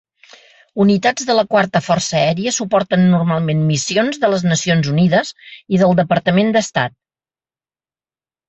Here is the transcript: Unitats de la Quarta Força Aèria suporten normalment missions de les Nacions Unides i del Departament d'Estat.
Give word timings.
Unitats 0.85 1.25
de 1.29 1.33
la 1.39 1.41
Quarta 1.51 1.81
Força 1.87 2.15
Aèria 2.21 2.53
suporten 2.55 3.05
normalment 3.11 3.61
missions 3.67 4.17
de 4.25 4.33
les 4.35 4.47
Nacions 4.53 4.91
Unides 4.95 5.33
i 5.77 5.83
del 5.83 5.97
Departament 6.01 6.51
d'Estat. 6.57 6.97